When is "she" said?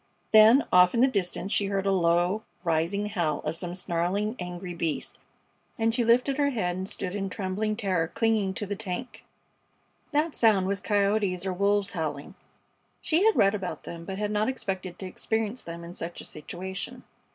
1.51-1.65, 5.93-6.03, 12.99-13.23